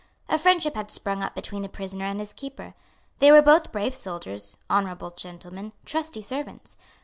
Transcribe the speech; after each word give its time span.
A 0.27 0.39
friendship 0.39 0.73
had 0.73 0.89
sprung 0.89 1.21
up 1.21 1.35
between 1.35 1.61
the 1.61 1.69
prisoner 1.69 2.05
and 2.05 2.19
his 2.19 2.33
keeper. 2.33 2.73
They 3.19 3.31
were 3.31 3.43
both 3.43 3.71
brave 3.71 3.93
soldiers, 3.93 4.57
honourable 4.67 5.11
gentlemen, 5.11 5.73
trusty 5.85 6.23
servants. 6.23 6.75